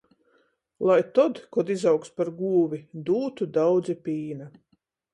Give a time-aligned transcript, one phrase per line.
[0.89, 4.53] Lai tod, kod izaugs par gūvi, dūtu daudzi pīna.